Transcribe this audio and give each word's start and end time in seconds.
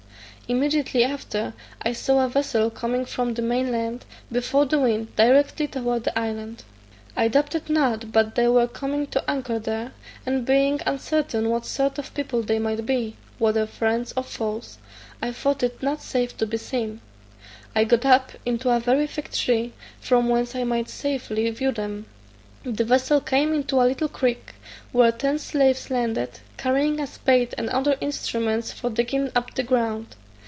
Immediately 0.49 1.05
after, 1.05 1.53
I 1.81 1.93
saw 1.93 2.25
a 2.25 2.27
vessel 2.27 2.69
coming 2.69 3.05
from 3.05 3.33
the 3.35 3.41
main 3.41 3.71
land, 3.71 4.03
before 4.29 4.65
the 4.65 4.81
wind, 4.81 5.15
directly 5.15 5.65
towards 5.65 6.03
the 6.03 6.19
island. 6.19 6.65
I 7.15 7.29
doubted 7.29 7.69
not 7.69 8.11
but 8.11 8.35
they 8.35 8.49
were 8.49 8.67
coming 8.67 9.07
to 9.11 9.23
anchor 9.31 9.59
there; 9.59 9.93
and 10.25 10.45
being 10.45 10.81
uncertain 10.85 11.47
what 11.49 11.65
sort 11.65 11.97
of 11.97 12.13
people 12.13 12.41
they 12.41 12.59
might 12.59 12.85
be, 12.85 13.15
whether 13.39 13.65
friends 13.65 14.13
or 14.17 14.23
foes, 14.23 14.77
I 15.21 15.31
thought 15.31 15.63
it 15.63 15.81
not 15.81 16.01
safe 16.01 16.35
to 16.39 16.45
be 16.45 16.57
seen. 16.57 16.99
I 17.73 17.85
got 17.85 18.03
up 18.05 18.33
into 18.45 18.71
a 18.71 18.81
very 18.81 19.07
thick 19.07 19.31
tree, 19.31 19.71
from 20.01 20.27
whence 20.27 20.53
I 20.53 20.65
might 20.65 20.89
safely 20.89 21.49
view 21.51 21.71
them. 21.71 22.07
The 22.65 22.83
vessel 22.83 23.21
came 23.21 23.53
into 23.53 23.79
a 23.81 23.87
little 23.87 24.09
creek, 24.09 24.55
where 24.91 25.13
ten 25.13 25.39
slaves 25.39 25.89
landed, 25.89 26.41
carrying 26.57 26.99
a 26.99 27.07
spade 27.07 27.55
and 27.57 27.69
other 27.69 27.95
instruments 28.01 28.73
for 28.73 28.89
digging 28.89 29.31
up 29.33 29.55
the 29.55 29.63
ground. 29.63 30.17